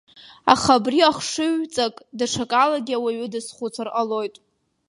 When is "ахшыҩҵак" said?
1.09-1.95